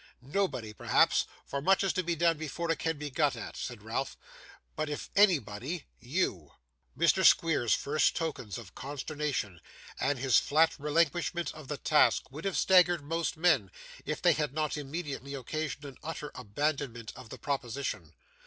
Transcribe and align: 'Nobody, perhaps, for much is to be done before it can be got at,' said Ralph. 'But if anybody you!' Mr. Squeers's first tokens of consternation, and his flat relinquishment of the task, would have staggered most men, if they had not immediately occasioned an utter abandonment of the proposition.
'Nobody, 0.19 0.73
perhaps, 0.73 1.27
for 1.45 1.61
much 1.61 1.83
is 1.83 1.93
to 1.93 2.01
be 2.01 2.15
done 2.15 2.35
before 2.35 2.71
it 2.71 2.79
can 2.79 2.97
be 2.97 3.11
got 3.11 3.35
at,' 3.35 3.55
said 3.55 3.83
Ralph. 3.83 4.17
'But 4.75 4.89
if 4.89 5.11
anybody 5.15 5.85
you!' 5.99 6.53
Mr. 6.97 7.23
Squeers's 7.23 7.75
first 7.77 8.15
tokens 8.15 8.57
of 8.57 8.73
consternation, 8.73 9.61
and 9.99 10.17
his 10.17 10.39
flat 10.39 10.73
relinquishment 10.79 11.53
of 11.53 11.67
the 11.67 11.77
task, 11.77 12.31
would 12.31 12.45
have 12.45 12.57
staggered 12.57 13.03
most 13.03 13.37
men, 13.37 13.69
if 14.03 14.23
they 14.23 14.33
had 14.33 14.55
not 14.55 14.75
immediately 14.75 15.35
occasioned 15.35 15.85
an 15.85 15.97
utter 16.01 16.31
abandonment 16.33 17.13
of 17.15 17.29
the 17.29 17.37
proposition. 17.37 18.15